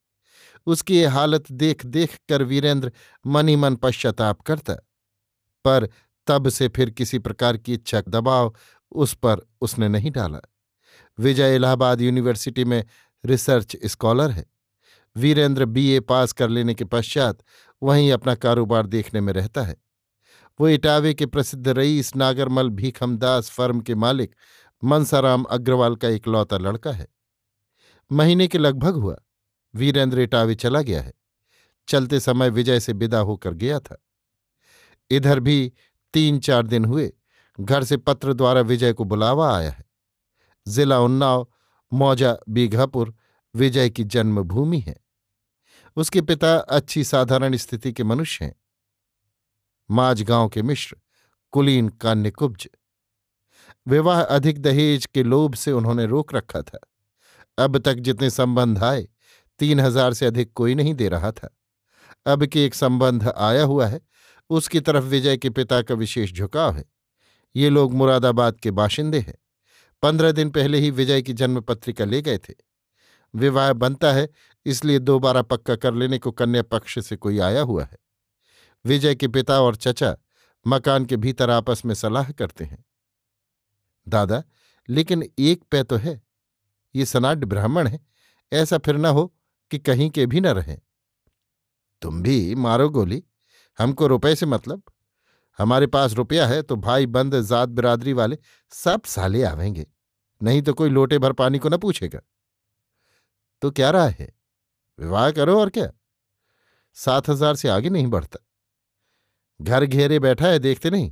उसकी 0.65 0.97
ये 0.97 1.05
हालत 1.05 1.51
देख 1.51 1.85
देख 1.85 2.19
कर 2.29 2.43
वीरेंद्र 2.43 2.91
मन 3.27 3.47
ही 3.47 3.55
मन 3.55 3.75
पश्चाताप 3.75 4.41
करता। 4.41 4.73
पर 5.65 5.89
तब 6.27 6.49
से 6.49 6.67
फिर 6.67 6.89
किसी 6.89 7.19
प्रकार 7.19 7.57
की 7.57 7.73
इच्छा 7.73 8.01
दबाव 8.01 8.55
उस 8.91 9.13
पर 9.13 9.47
उसने 9.61 9.87
नहीं 9.87 10.11
डाला। 10.11 10.39
विजय 11.19 11.55
इलाहाबाद 11.55 12.01
यूनिवर्सिटी 12.01 12.65
में 12.65 12.85
रिसर्च 13.25 13.77
स्कॉलर 13.85 14.31
है। 14.31 14.45
वीरेंद्र 15.17 15.65
बीए 15.65 15.99
पास 15.99 16.31
कर 16.31 16.49
लेने 16.49 16.73
के 16.73 16.85
पश्चात 16.85 17.37
वहीं 17.83 18.11
अपना 18.11 18.35
कारोबार 18.35 18.85
देखने 18.85 19.21
में 19.21 19.33
रहता 19.33 19.61
है। 19.61 19.77
वो 20.59 20.67
इटावे 20.67 21.13
के 21.13 21.25
प्रसिद्ध 21.25 21.67
रईस 21.67 22.15
नागरमल 22.15 22.69
भीखमदास 22.69 23.49
फर्म 23.49 23.79
के 23.79 23.95
मालिक 23.95 24.35
मनसाराम 24.83 25.43
अग्रवाल 25.43 25.95
का 25.95 26.07
इकलौता 26.07 26.57
लड़का 26.57 26.91
है। 26.91 27.16
महीने 28.11 28.47
के 28.47 28.57
लगभग 28.57 28.93
हुआ। 28.93 29.17
वीरेंद्र 29.75 30.19
इटावे 30.19 30.55
चला 30.55 30.81
गया 30.81 31.01
है। 31.01 31.13
चलते 31.87 32.19
समय 32.19 32.49
विजय 32.49 32.79
से 32.79 32.93
विदा 32.93 33.19
होकर 33.19 33.53
गया 33.53 33.79
था। 33.79 33.97
इधर 35.09 35.39
भी 35.39 35.73
तीन 36.13 36.39
चार 36.39 36.67
दिन 36.67 36.85
हुए, 36.85 37.13
घर 37.59 37.83
से 37.83 37.97
पत्र 37.97 38.33
द्वारा 38.33 38.61
विजय 38.61 38.93
को 38.93 39.03
बुलावा 39.03 39.57
आया 39.57 39.69
है। 39.69 39.85
जिला 40.67 40.99
उन्नाव, 40.99 41.47
मौजा 41.93 42.37
बीघापुर, 42.49 43.15
विजय 43.55 43.89
की 43.89 44.03
जन्मभूमि 44.03 44.79
है। 44.79 44.97
उसके 45.95 46.21
पिता 46.21 46.57
अच्छी 46.57 47.03
साधारण 47.03 47.55
स्थिति 47.55 47.93
के 47.93 48.03
मनुष्य 48.03 48.45
हैं। 48.45 48.55
माझगांव 49.91 50.49
के 50.49 50.61
मिश्र, 50.61 50.97
कुलीन 51.51 51.89
कान्यकुब्ज। 51.89 52.69
विवाह 53.87 54.23
अधिक 54.23 54.61
दहेज 54.61 55.05
के 55.05 55.23
लोभ 55.23 55.53
से 55.55 55.71
उन्होंने 55.71 56.05
रोक 56.05 56.33
रखा 56.33 56.61
था। 56.61 56.79
अब 57.57 57.77
तक 57.77 57.93
जितने 57.93 58.29
संबंध 58.29 58.83
आए, 58.83 59.07
तीन 59.59 59.79
हज़ार 59.79 60.13
से 60.13 60.25
अधिक 60.25 60.53
कोई 60.53 60.75
नहीं 60.75 60.93
दे 60.93 61.09
रहा 61.09 61.31
था। 61.31 61.49
अब 62.25 62.45
कि 62.45 62.59
एक 62.59 62.75
संबंध 62.75 63.27
आया 63.27 63.63
हुआ 63.63 63.87
है, 63.87 64.01
उसकी 64.49 64.79
तरफ़ 64.79 65.03
विजय 65.03 65.37
के 65.37 65.49
पिता 65.49 65.81
का 65.81 65.95
विशेष 65.95 66.33
झुकाव 66.33 66.75
है। 66.75 66.85
ये 67.55 67.69
लोग 67.69 67.93
मुरादाबाद 67.93 68.59
के 68.59 68.71
बाशिंदे 68.71 69.19
हैं। 69.19 69.37
पंद्रह 70.03 70.31
दिन 70.31 70.49
पहले 70.49 70.77
ही 70.77 70.91
विजय 70.91 71.21
की 71.21 71.33
जन्म 71.33 71.61
पत्रिका 71.61 72.05
ले 72.05 72.21
गए 72.21 72.37
थे। 72.37 72.53
विवाह 73.33 73.73
बनता 73.73 74.11
है, 74.13 74.29
इसलिए 74.65 74.99
दोबारा 74.99 75.41
पक्का 75.41 75.75
कर 75.75 75.93
लेने 75.93 76.17
को 76.17 76.31
कन्या 76.31 76.61
पक्ष 76.61 76.99
से 76.99 77.15
कोई 77.15 77.39
आया 77.39 77.61
हुआ 77.61 77.83
है। 77.83 77.97
विजय 78.85 79.15
के 79.15 79.27
पिता 79.27 79.61
और 79.61 79.75
चचा 79.75 80.15
मकान 80.67 81.05
के 81.05 81.17
भीतर 81.17 81.49
आपस 81.49 81.85
में 81.85 81.93
सलाह 81.95 82.31
करते 82.31 82.63
हैं। 82.63 82.85
दादा, 84.07 84.43
लेकिन 84.89 85.23
एक 85.39 85.63
पै 85.71 85.83
तो 85.83 85.95
है। 85.95 86.26
ये 86.97 87.05
सनाड 87.05 87.45
ब्राह्मण 87.45 87.87
है, 87.87 87.99
ऐसा 88.51 88.77
फिर 88.77 88.97
न 88.97 89.05
हो 89.07 89.25
कि 89.71 89.79
कहीं 89.79 90.09
के 90.09 90.25
भी 90.25 90.41
न 90.41 90.47
रहें। 90.49 90.77
तुम 92.01 92.21
भी 92.23 92.55
मारो 92.55 92.89
गोली, 92.89 93.23
हमको 93.79 94.07
रुपए 94.07 94.35
से 94.35 94.45
मतलब। 94.45 94.83
हमारे 95.59 95.87
पास 95.87 96.13
रुपया 96.13 96.47
है 96.47 96.61
तो 96.61 96.75
भाई 96.77 97.05
बंद, 97.07 97.35
जात 97.41 97.69
बिरादरी 97.69 98.13
वाले 98.13 98.37
सब 98.71 99.03
साले 99.05 99.43
आवेंगे, 99.43 99.85
नहीं 100.41 100.61
तो 100.61 100.73
कोई 100.73 100.89
लोटे 100.89 101.19
भर 101.19 101.33
पानी 101.33 101.59
को 101.59 101.69
न 101.69 101.77
पूछेगा। 101.77 102.19
तो 103.61 103.71
क्या 103.71 103.89
रहा 103.91 104.07
है? 104.09 104.33
विवाह 104.99 105.29
करो 105.31 105.59
और 105.59 105.69
क्या? 105.69 105.91
सात 106.97 107.29
हज़ार 107.29 107.55
से 107.55 107.69
आगे 107.69 107.89
नहीं 107.89 108.07
बढ़ता। 108.07 108.39
घर 109.59 109.85
घेरे 109.85 110.19
बैठा 110.19 110.47
है, 110.47 110.59
देखते 110.59 110.89
नहीं 110.89 111.11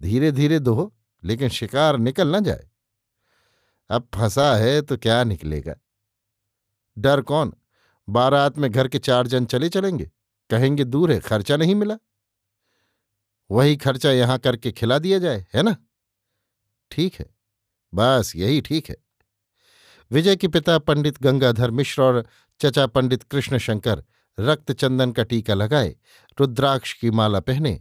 धीरे 0.00 0.30
धीरे 0.32 0.58
दो 0.58 0.92
लेकिन 1.22 1.48
शिकार 1.48 1.96
निकल 1.98 2.28
ना 2.28 2.40
जाए। 2.40 2.68
अब 3.90 4.08
फंसा 4.14 4.54
है 4.56 4.80
तो 4.82 4.96
क्या 4.96 5.22
निकलेगा? 5.24 5.74
डर 6.98 7.20
कौन? 7.20 7.52
बारात 8.08 8.58
में 8.58 8.70
घर 8.72 8.88
के 8.88 8.98
चार 8.98 9.26
जन 9.26 9.44
चले 9.44 9.68
चलेंगे। 9.68 10.10
कहेंगे, 10.50 10.84
दूर 10.84 11.12
है, 11.12 11.20
खर्चा 11.20 11.56
नहीं 11.56 11.74
मिला। 11.74 11.96
वही 13.50 13.76
खर्चा 13.76 14.10
यहाँ 14.10 14.38
करके 14.38 14.72
खिला 14.72 14.98
दिया 14.98 15.18
जाए, 15.18 15.46
है 15.54 15.62
ना? 15.62 15.76
ठीक 16.90 17.14
है, 17.14 17.26
बस 17.94 18.32
यही 18.36 18.60
ठीक 18.60 18.88
है। 18.90 18.96
विजय 20.10 20.36
के 20.36 20.48
पिता 20.48 20.78
पंडित 20.78 21.22
गंगाधर 21.22 21.70
मिश्र 21.70 22.02
और 22.02 22.24
चचा 22.60 22.86
पंडित 22.86 23.22
कृष्ण 23.22 23.58
शंकर 23.58 24.04
रक्त 24.38 24.72
चंदन 24.72 25.12
का 25.12 25.22
टीका 25.22 25.54
लगाए, 25.54 25.96
रुद्राक्ष 26.38 26.92
की 26.92 27.10
माला 27.10 27.40
पहने, 27.40 27.80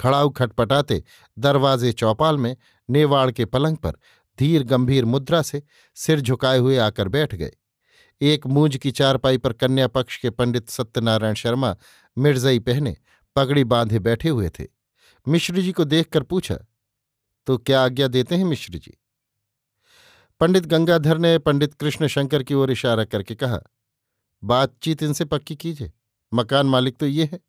खड़ाऊ 0.00 0.30
खटपटाते 0.30 1.02
दरवाजे 1.38 1.92
चौपाल 1.92 2.38
में 2.38 2.56
नेवाड़ 2.90 3.30
के 3.30 3.44
पलंग 3.44 3.76
पर 3.76 3.92
धीर 4.38 4.62
गंभीर 4.64 5.04
मुद्रा 5.04 5.42
से 5.42 5.62
सिर 5.96 6.20
झुकाए 6.20 6.58
हुए 6.58 6.76
आकर 6.78 7.08
बैठ 7.08 7.34
गए। 7.34 7.52
एक 8.20 8.46
मूंज 8.46 8.76
की 8.76 8.90
चारपाई 8.90 9.38
पर 9.38 9.52
कन्या 9.52 9.86
पक्ष 9.88 10.16
के 10.18 10.30
पंडित 10.30 10.68
सत्यनारायण 10.70 11.34
शर्मा 11.34 11.74
मिर्जई 12.16 12.58
पहने 12.60 12.96
पगड़ी 13.36 13.64
बांधे 13.64 13.98
बैठे 14.00 14.28
हुए 14.28 14.50
थे। 14.50 14.66
मिश्र 15.26 15.60
जी 15.60 15.72
को 15.72 15.84
देखकर 15.84 16.22
पूछा 16.22 16.58
तो 17.46 17.56
क्या 17.58 17.82
आज्ञा 17.84 18.08
देते 18.08 18.34
हैं 18.34 18.44
मिश्र 18.44 18.78
जी? 18.78 18.96
पंडित 20.40 20.66
गंगाधर 20.66 21.18
ने 21.18 21.38
पंडित 21.38 21.74
कृष्ण 21.74 22.06
शंकर 22.06 22.42
की 22.42 22.54
ओर 22.54 22.70
इशारा 22.70 23.04
करके 23.04 23.34
कहा, 23.34 23.58
बातचीत 24.42 25.02
इनसे 25.02 25.24
पक्की 25.24 25.56
कीजिए, 25.56 25.92
मकान 26.32 26.66
मालिक 26.66 26.96
तो 26.96 27.06
ये 27.06 27.28
है। 27.32 27.40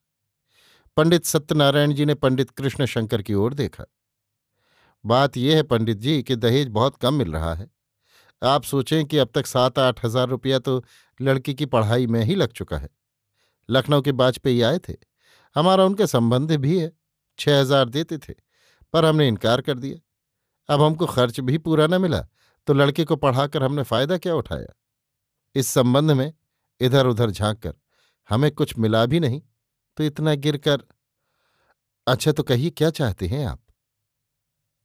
पंडित 0.97 1.25
सत्यनारायण 1.25 1.93
जी 1.93 2.05
ने 2.05 2.13
पंडित 2.15 2.49
कृष्ण 2.49 2.85
शंकर 2.85 3.21
की 3.21 3.33
ओर 3.33 3.53
देखा। 3.53 3.85
बात 5.05 5.37
यह 5.37 5.55
है 5.55 5.63
पंडित 5.63 5.97
जी 5.97 6.21
कि 6.23 6.35
दहेज 6.37 6.67
बहुत 6.69 6.95
कम 6.97 7.13
मिल 7.13 7.31
रहा 7.33 7.53
है। 7.53 7.69
आप 8.41 8.63
सोचें 8.63 9.05
कि 9.05 9.17
अब 9.17 9.29
तक 9.35 9.45
सात 9.45 9.79
आठ 9.79 10.03
हज़ार 10.05 10.27
रुपया 10.29 10.59
तो 10.59 10.83
लड़की 11.19 11.53
की 11.53 11.65
पढ़ाई 11.67 12.07
में 12.07 12.23
ही 12.23 12.35
लग 12.35 12.51
चुका 12.51 12.77
है। 12.77 12.89
लखनऊ 13.69 14.01
के 14.01 14.11
वाजपेयी 14.13 14.61
आए 14.61 14.79
थे। 14.79 14.93
हमारा 15.55 15.85
उनके 15.85 16.07
संबंध 16.07 16.51
भी 16.53 16.79
है। 16.79 16.91
छह 17.39 17.59
हज़ार 17.59 17.89
देते 17.89 18.17
थे, 18.19 18.33
पर 18.93 19.05
हमने 19.05 19.27
इनकार 19.27 19.61
कर 19.61 19.79
दिया। 19.79 19.99
अब 20.69 20.81
हमको 20.81 21.05
खर्च 21.07 21.39
भी 21.41 21.57
पूरा 21.59 21.87
न 21.87 22.01
मिला 22.01 22.19
तो 22.67 22.73
लड़के 22.73 23.03
को 23.05 23.15
पढ़ाकर 23.15 23.63
हमने 23.63 23.83
फ़ायदा 23.83 24.17
क्या 24.17 24.35
उठाया? 24.35 24.73
इस 25.55 25.67
संबंध 25.67 26.11
में 26.11 26.31
इधर 26.81 27.07
उधर 27.07 27.31
झाँक 27.31 27.59
कर 27.59 27.73
हमें 28.29 28.49
कुछ 28.53 28.77
मिला 28.77 29.05
भी 29.05 29.19
नहीं 29.19 29.41
तो 29.97 30.03
इतना 30.03 30.33
गिरकर 30.35 30.83
अच्छा 32.07 32.31
तो 32.31 32.43
कहिए, 32.43 32.69
क्या 32.69 32.89
चाहते 32.91 33.27
हैं 33.27 33.45
आप? 33.45 33.59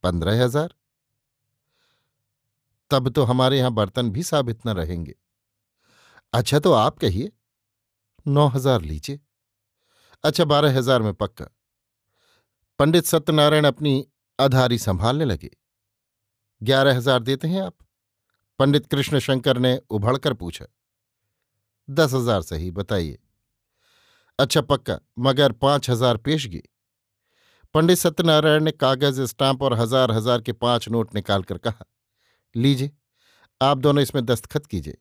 पंद्रह 0.03 0.43
हज़ार? 0.43 0.73
तब 2.91 3.09
तो 3.09 3.23
हमारे 3.23 3.57
यहाँ 3.57 3.71
बर्तन 3.73 4.09
भी 4.09 4.23
साबित 4.23 4.65
न 4.67 4.69
रहेंगे। 4.69 5.15
अच्छा 6.33 6.59
तो 6.59 6.71
आप 6.73 6.97
कहिए। 6.99 7.31
नौ 8.25 8.47
हज़ार 8.47 8.81
लीजिए। 8.81 9.19
अच्छा 10.23 10.45
बारह 10.45 10.77
हज़ार 10.77 11.01
में 11.01 11.13
पक्का। 11.13 11.45
पंडित 12.79 13.05
सत्यनारायण 13.05 13.65
अपनी 13.65 14.05
आधारी 14.39 14.77
संभालने 14.77 15.25
लगे। 15.25 15.49
ग्यारह 16.61 16.97
हज़ार 16.97 17.19
देते 17.19 17.47
हैं 17.47 17.61
आप? 17.61 17.75
पंडित 18.59 18.85
कृष्ण 18.85 19.19
शंकर 19.19 19.57
ने 19.57 19.79
उभड़कर 19.89 20.33
पूछा। 20.33 20.65
दस 21.89 22.13
हज़ार 22.13 22.41
सही, 22.41 22.71
बताइए। 22.71 23.17
अच्छा 24.39 24.61
पक्का, 24.61 24.99
मगर 25.19 25.51
पाँच 25.51 25.89
हज़ार 25.89 26.17
पेशगी 26.17 26.61
पंडित 27.75 27.97
सत्यनारायण 27.97 28.63
ने 28.63 28.71
कागज़, 28.73 29.21
स्टाम्प 29.23 29.61
और 29.63 29.73
हज़ार 29.73 30.11
हज़ार 30.11 30.41
के 30.41 30.51
पाँच 30.53 30.87
नोट 30.89 31.13
निकालकर 31.15 31.57
कहा, 31.57 31.85
लीजिए, 32.55 32.91
आप 33.61 33.77
दोनों 33.77 34.01
इसमें 34.03 34.25
दस्तखत 34.25 34.65
कीजिए। 34.65 34.97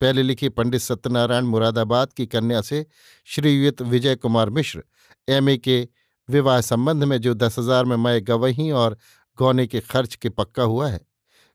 पहले 0.00 0.22
लिखिए 0.22 0.48
पंडित 0.50 0.80
सत्यनारायण 0.80 1.44
मुरादाबाद 1.46 2.12
की 2.12 2.26
कन्या 2.26 2.60
से 2.60 2.84
श्रीयुत 3.28 3.82
विजय 3.84 4.16
कुमार 4.16 4.50
मिश्र, 4.50 4.82
एमए 5.28 5.56
के 5.58 5.88
विवाह 6.28 6.60
संबंध 6.60 7.04
में 7.04 7.16
जो 7.18 7.34
दस 7.34 7.58
हज़ार 7.58 7.84
में 7.84 7.96
मैं 7.98 8.20
गवही 8.22 8.70
और 8.72 8.96
गौने 9.38 9.66
के 9.66 9.80
खर्च 9.82 10.14
के 10.14 10.28
पक्का 10.30 10.62
हुआ 10.64 10.88
है। 10.88 11.00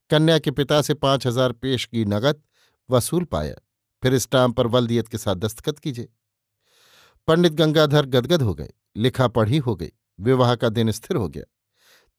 कन्या 0.09 0.37
के 0.39 0.51
पिता 0.51 0.81
से 0.81 0.93
पाँच 0.95 1.27
हज़ार 1.27 1.51
पेश 1.53 1.85
की 1.85 2.05
नगद 2.05 2.41
वसूल 2.89 3.23
पाया। 3.25 3.55
फिर 4.03 4.17
स्टाम्प 4.19 4.57
पर 4.57 4.67
वल्दियत 4.67 5.07
के 5.07 5.17
साथ 5.17 5.35
दस्तखत 5.37 5.79
कीजिए। 5.79 6.09
पंडित 7.27 7.53
गंगाधर 7.53 8.05
गदगद 8.07 8.41
हो 8.41 8.53
गए, 8.53 8.69
लिखा 8.97 9.27
पढ़ी 9.29 9.57
हो 9.59 9.75
गई। 9.75 9.91
विवाह 10.19 10.55
का 10.55 10.69
दिन 10.69 10.91
स्थिर 10.91 11.17
हो 11.17 11.27
गया। 11.29 11.43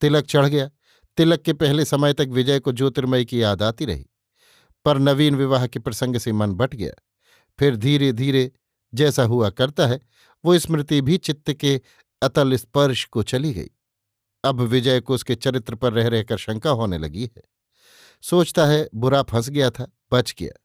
तिलक 0.00 0.24
चढ़ 0.24 0.46
गया। 0.46 0.70
तिलक 1.16 1.42
के 1.42 1.52
पहले 1.52 1.84
समय 1.84 2.12
तक 2.12 2.26
विजय 2.28 2.60
को 2.60 2.72
ज्योतिर्मय 2.72 3.24
की 3.24 3.42
याद 3.42 3.62
आती 3.62 3.84
रही, 3.84 4.06
पर 4.84 4.98
नवीन 4.98 5.34
विवाह 5.34 5.66
के 5.66 5.78
प्रसंग 5.78 6.18
से 6.18 6.32
मन 6.32 6.52
बट 6.52 6.74
गया। 6.74 6.92
फिर 7.58 7.76
धीरे 7.76 8.12
धीरे 8.12 8.50
जैसा 8.94 9.22
हुआ 9.22 9.50
करता 9.50 9.86
है, 9.86 10.00
वो 10.44 10.58
स्मृति 10.58 11.00
भी 11.00 11.16
चित्त 11.18 11.52
के 11.52 11.80
अतल 12.22 12.54
स्पर्श 12.56 13.04
को 13.04 13.22
चली 13.22 13.52
गई। 13.54 13.70
अब 14.44 14.60
विजय 14.60 15.00
को 15.00 15.14
उसके 15.14 15.34
चरित्र 15.34 15.74
पर 15.74 15.92
रह 15.92 16.08
रहकर 16.08 16.36
शंका 16.36 16.70
होने 16.70 16.98
लगी 16.98 17.30
है। 17.36 17.42
सोचता 18.22 18.66
है 18.66 18.88
बुरा 18.94 19.22
फंस 19.22 19.48
गया 19.48 19.70
था, 19.70 19.86
बच 20.12 20.34
गया। 20.38 20.60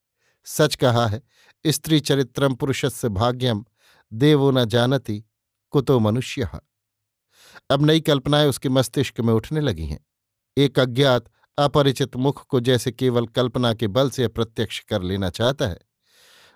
सच 0.46 0.76
कहा 0.76 1.08
है, 1.08 1.22
स्त्री 1.66 2.00
चरित्रम 2.00 2.56
पुरुषस्य 2.56 3.10
भाग्यम, 3.10 3.66
देवो 4.14 4.52
न 4.52 4.66
जानती, 4.66 5.24
कुतो 5.70 6.00
मनुष्य। 6.00 6.50
अब 7.70 7.86
नई 7.86 8.00
कल्पनाएँ 8.00 8.48
उसके 8.48 8.70
मस्तिष्क 8.70 9.20
में 9.20 9.34
उठने 9.34 9.62
लगी 9.62 9.86
हैं। 9.86 10.06
एक 10.58 10.80
अज्ञात, 10.80 11.26
अपरिचित 11.58 12.16
मुख 12.16 12.46
को 12.48 12.60
जैसे 12.60 12.92
केवल 12.92 13.26
कल्पना 13.28 13.74
के 13.74 13.88
बल 13.88 14.10
से 14.10 14.24
अप्रत्यक्ष 14.24 14.80
कर 14.80 15.02
लेना 15.02 15.30
चाहता 15.30 15.68
है। 15.68 15.80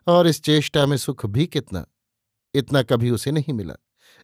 और 0.08 0.28
इस 0.28 0.42
चेष्टा 0.42 0.86
में 0.86 0.98
सुख 0.98 1.26
भी 1.26 1.48
कितना? 1.48 1.86
इतना 2.54 2.84
कभी 2.84 3.10
उसे 3.10 3.32
नहीं 3.32 3.54
मिला। 3.54 3.74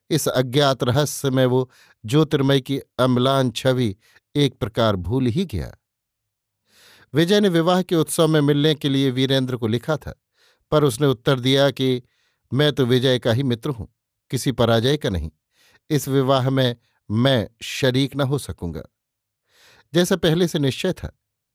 इस 0.09 0.27
अज्ञात 0.27 0.83
रहस्य 0.83 1.29
में 1.29 1.45
वो 1.45 1.71
ज्योतिर्मय 2.05 2.61
की 2.61 2.79
अम्लान 2.79 3.51
छवि 3.51 3.95
एक 4.35 4.59
प्रकार 4.59 4.95
भूल 4.95 5.25
ही 5.25 5.45
गया। 5.45 5.75
विजय 7.13 7.39
ने 7.39 7.49
विवाह 7.49 7.81
के 7.81 7.95
उत्सव 7.95 8.27
में 8.27 8.41
मिलने 8.41 8.75
के 8.75 8.89
लिए 8.89 9.11
वीरेंद्र 9.11 9.57
को 9.57 9.67
लिखा 9.67 9.97
था, 9.97 10.21
पर 10.71 10.83
उसने 10.83 11.07
उत्तर 11.07 11.39
दिया 11.39 11.71
कि, 11.71 12.03
मैं 12.53 12.73
तो 12.73 12.85
विजय 12.85 13.19
का 13.19 13.31
ही 13.31 13.43
मित्र 13.43 13.69
हूँ, 13.69 13.95
किसी 14.31 14.51
पराजय 14.51 14.97
का 14.97 15.09
नहीं। 15.09 15.31
इस 15.89 16.07
विवाह 16.07 16.49
में 16.49 16.75
मैं 17.09 17.49
शरीक 17.61 18.15
न 18.15 18.21
हो 18.21 18.37
सकूँगा। 18.37 18.83
जैसा 19.93 20.15
पहले 20.15 20.47
से 20.47 20.59
निश्चय 20.59 20.93
था, 20.93 21.11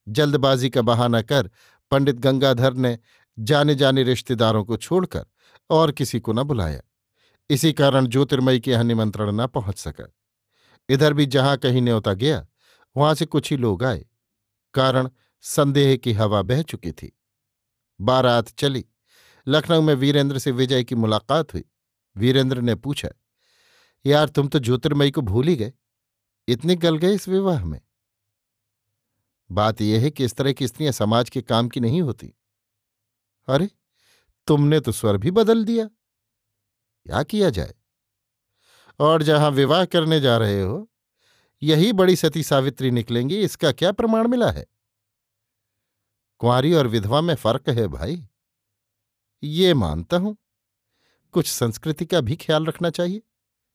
जल्दबाजी 0.09 0.71
का 0.71 0.83
बहाना 0.83 1.23
कर 1.23 1.51
पंडित 1.91 2.17
गंगाधर 2.17 2.75
ने 2.75 2.99
जाने 3.39 3.75
जाने 3.75 4.03
रिश्तेदारों 4.03 4.65
को 4.65 4.77
छोड़कर 4.77 5.25
और 5.71 5.93
किसी 5.93 6.21
को 6.21 6.33
न 6.33 6.43
बुलाया। 6.43 6.81
इसी 7.51 7.73
कारण 7.73 8.07
ज्योतिर्मयी 8.07 8.61
के 8.61 8.71
यहाँ 8.71 8.85
निमंत्रण 8.85 9.33
न 9.33 9.47
पहुँच 9.47 9.79
सका। 9.79 10.13
इधर 10.89 11.13
भी 11.13 11.27
जहाँ 11.27 11.57
कहीं 11.57 11.83
न्योता 11.83 12.13
गया, 12.13 12.47
वहाँ 12.97 13.15
से 13.15 13.27
कुछ 13.27 13.51
ही 13.51 13.57
लोग 13.57 13.85
आए, 13.85 14.05
कारण 14.75 15.09
संदेह 15.41 15.97
की 15.97 16.13
हवा 16.13 16.43
बह 16.43 16.63
चुकी 16.63 16.93
थी। 16.93 17.13
बारात 18.01 18.49
चली। 18.49 18.85
लखनऊ 19.47 19.83
में 19.83 19.95
वीरेंद्र 19.95 20.39
से 20.39 20.51
विजय 20.51 20.85
की 20.85 20.95
मुलाकात 20.95 21.55
हुई। 21.55 21.65
वीरेंद्र 22.17 22.61
ने 22.61 22.75
पूछा 22.75 23.09
यार 24.07 24.29
तुम 24.29 24.49
तो 24.49 24.59
ज्योतिर्मयी 24.59 25.11
को 25.11 25.21
भूल 25.21 25.49
ही 25.49 25.57
गए। 25.57 25.73
इतने 26.49 26.75
गल 26.77 26.99
गए 26.99 27.15
इस 27.15 27.29
विवाह 27.29 27.65
में। 27.65 27.81
बात 29.51 29.81
यह 29.81 30.03
है 30.03 30.11
कि 30.11 30.25
इस 30.25 30.35
तरह 30.35 30.53
की 30.53 30.69
स्त्रियाँ 30.69 30.93
समाज 30.93 31.31
के 31.31 31.43
काम 31.43 31.69
की 31.69 31.81
नहीं 31.81 32.03
होती। 32.03 32.35
अरे, 33.49 33.71
तुमने 34.47 34.81
तो 34.81 34.93
स्वर 34.93 35.17
भी 35.17 35.31
बदल 35.31 35.65
दिया। 35.65 35.87
क्या 37.07 37.23
किया 37.23 37.51
जाए? 37.51 37.75
और 38.99 39.23
जहाँ 39.23 39.51
विवाह 39.51 39.85
करने 39.85 40.21
जा 40.21 40.37
रहे 40.37 40.63
हो, 40.63 40.91
यही 41.63 41.93
बड़ी 41.93 42.17
सती 42.17 42.43
सावित्री 42.43 42.91
निकलेंगी, 42.91 43.37
इसका 43.37 43.73
क्या 43.73 43.93
प्रमाण 43.93 44.29
मिला 44.29 44.51
है? 44.51 44.67
कुंवारी 46.39 46.73
और 46.73 46.87
विधवा 46.87 47.21
में 47.21 47.35
फ़र्क 47.35 47.69
है 47.69 47.89
भाई। 47.89 48.29
ये 49.43 49.75
मानता 49.75 50.17
हूँ, 50.17 50.37
कुछ 51.33 51.47
संस्कृति 51.47 52.07
का 52.07 52.21
भी 52.21 52.37
ख्याल 52.37 52.67
रखना 52.67 52.91
चाहिए। 52.91 53.23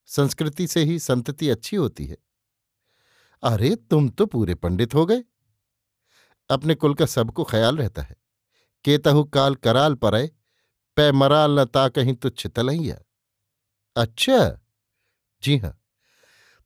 संस्कृति 0.10 0.68
से 0.68 0.84
ही 0.84 1.00
संतति 1.00 1.50
अच्छी 1.50 1.76
होती 1.76 2.06
है। 2.06 2.18
अरे, 3.44 3.76
तुम 3.76 4.10
तो 4.10 4.26
पूरे 4.26 4.56
पंडित 4.56 4.96
हो 4.96 5.06
गए। 5.06 5.24
अपने 6.50 6.76
कुल 6.76 6.94
का 6.94 7.06
सबको 7.06 7.44
ख्याल 7.44 7.78
रहता 7.78 8.02
है। 8.02 8.16
केतहु 8.86 9.24
काल 9.24 9.56
कराल 9.56 9.94
पर 9.94 10.28
पै 10.96 11.12
मराल 11.12 11.60
न 11.60 11.66
ता 11.66 11.90
कहीं 11.90 12.14
तुच्छ 12.14 12.48
तलैया। 12.48 12.98
अच्छा 13.96 14.60
जी 15.44 15.58
हाँ। 15.58 15.82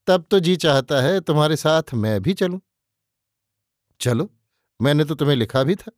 तब 0.08 0.26
तो 0.32 0.40
जी 0.40 0.56
चाहता 0.56 1.02
है 1.02 1.20
तुम्हारे 1.20 1.56
साथ 1.56 1.84
मैं 1.94 2.22
भी 2.22 2.34
चलूँ। 2.34 2.62
चलो, 4.00 4.34
मैंने 4.82 5.06
तो 5.06 5.16
तुम्हें 5.16 5.36
लिखा 5.36 5.64
भी 5.64 5.76
था, 5.76 5.92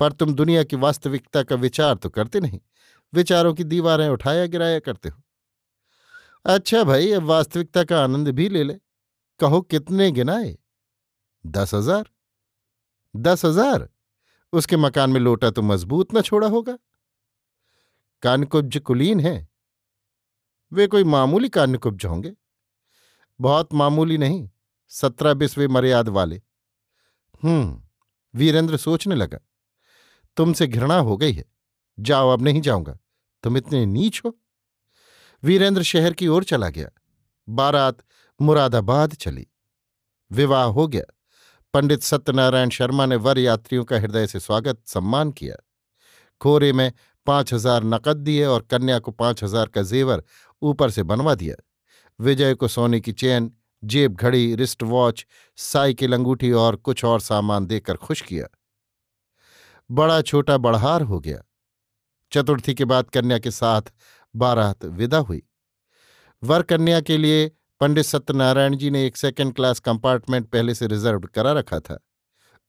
पर 0.00 0.12
तुम 0.12 0.34
दुनिया 0.34 0.62
की 0.62 0.76
वास्तविकता 0.76 1.42
का 1.42 1.56
विचार 1.56 1.94
तो 1.94 2.08
करते 2.08 2.40
नहीं। 2.40 2.60
विचारों 3.14 3.54
की 3.54 3.64
दीवारें 3.64 4.08
उठाया 4.08 4.46
गिराया 4.46 4.78
करते 4.78 5.08
हो। 5.08 5.21
अच्छा 6.44 6.84
भाई, 6.84 7.10
अब 7.10 7.22
वास्तविकता 7.22 7.84
का 7.84 8.02
आनंद 8.04 8.28
भी 8.28 8.48
ले 8.48 8.62
ले। 8.64 8.74
कहो 9.40 9.60
कितने 9.60 10.10
गिनाए? 10.10 10.58
दस 11.46 11.74
हज़ार। 11.74 12.10
दस 13.16 13.44
हज़ार? 13.44 13.88
उसके 14.52 14.76
मकान 14.76 15.10
में 15.10 15.20
लोटा 15.20 15.50
तो 15.50 15.62
मज़बूत 15.62 16.14
न 16.14 16.20
छोड़ा 16.20 16.48
होगा। 16.48 16.78
कानकुब्ज 18.22 18.78
कुलीन 18.78 19.20
है। 19.20 19.48
वे 20.72 20.86
कोई 20.86 21.04
मामूली 21.04 21.48
कानकुब्ज 21.48 22.06
होंगे। 22.06 22.34
बहुत 23.40 23.74
मामूली 23.74 24.18
नहीं 24.18 24.48
सत्रह 24.88 25.34
बिस्वे 25.34 25.68
मर्याद 25.68 26.08
वाले। 26.08 26.42
हम्म 27.42 27.82
वीरेंद्र 28.34 28.76
सोचने 28.76 29.14
लगा। 29.14 29.38
तुमसे 30.36 30.66
घृणा 30.66 30.98
हो 30.98 31.16
गई 31.16 31.32
है। 31.32 31.44
जाओ, 31.98 32.28
अब 32.28 32.42
नहीं 32.42 32.60
जाऊँगा। 32.60 32.98
तुम 33.42 33.56
इतने 33.56 33.86
नीच 33.86 34.22
हो। 34.24 34.38
वीरेंद्र 35.44 35.82
शहर 35.82 36.12
की 36.12 36.26
ओर 36.28 36.44
चला 36.44 36.68
गया। 36.68 36.88
बारात 37.48 37.98
मुरादाबाद 38.40 39.14
चली। 39.14 39.46
विवाह 40.30 40.64
हो 40.64 40.86
गया। 40.86 41.02
पंडित 41.74 42.02
सत्यनारायण 42.02 42.68
शर्मा 42.68 43.06
ने 43.06 43.16
वर 43.16 43.38
यात्रियों 43.38 43.84
का 43.84 43.98
हृदय 43.98 44.26
से 44.26 44.40
स्वागत, 44.40 44.82
सम्मान 44.86 45.30
किया। 45.30 45.56
खोरे 46.40 46.72
में 46.72 46.92
पाँच 47.26 47.52
हज़ार 47.54 47.84
नकद 47.84 48.16
दिए 48.16 48.44
और 48.44 48.62
कन्या 48.62 48.98
को 48.98 49.10
पाँच 49.10 49.44
हज़ार 49.44 49.66
का 49.66 49.82
जेवर 49.82 50.22
ऊपर 50.62 50.90
से 50.90 51.02
बनवा 51.02 51.34
दिया। 51.34 51.56
विजय 52.20 52.54
को 52.54 52.68
सोने 52.68 53.00
की 53.00 53.12
चेन, 53.12 53.52
जेब 53.84 54.14
घड़ी 54.14 54.54
रिस्ट 54.54 54.82
वॉच 54.82 55.26
साइकिल, 55.56 56.12
अंगूठी 56.12 56.52
और 56.52 56.76
कुछ 56.76 57.04
और 57.04 57.20
सामान 57.20 57.66
देकर 57.66 57.96
खुश 57.96 58.20
किया। 58.20 58.46
बड़ा 59.90 60.20
छोटा 60.22 60.56
बढ़ार 60.56 61.02
हो 61.02 61.20
गया। 61.20 61.42
चतुर्थी 62.32 62.74
के 62.74 62.84
बाद 62.84 63.10
कन्या 63.10 63.38
के 63.38 63.50
साथ 63.50 63.92
बारात 64.36 64.84
विदा 64.84 65.18
हुई। 65.18 65.42
वर 66.42 66.62
कन्या 66.62 67.00
के 67.00 67.16
लिए 67.18 67.50
पंडित 67.80 68.04
सत्यनारायण 68.04 68.76
जी 68.76 68.90
ने 68.90 69.06
एक 69.06 69.16
सेकेंड 69.16 69.54
क्लास 69.54 69.80
कंपार्टमेंट 69.80 70.48
पहले 70.48 70.74
से 70.74 70.86
रिज़र्व 70.86 71.20
करा 71.20 71.52
रखा 71.52 71.80
था 71.80 71.98